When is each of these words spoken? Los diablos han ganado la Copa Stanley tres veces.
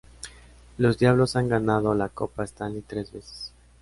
Los 0.79 0.97
diablos 0.97 1.35
han 1.35 1.47
ganado 1.47 1.93
la 1.93 2.09
Copa 2.09 2.43
Stanley 2.45 2.81
tres 2.81 3.11
veces. 3.11 3.53